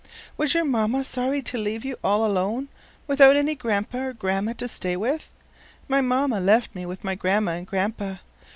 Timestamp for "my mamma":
5.87-6.39